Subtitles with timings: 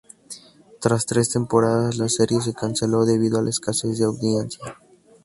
[0.79, 4.75] Tras tres temporadas, la serie se canceló debido a la escasez de audiencia.